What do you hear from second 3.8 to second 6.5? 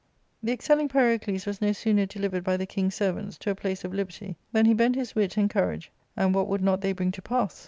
of liberty than he bent his wit and courage— and what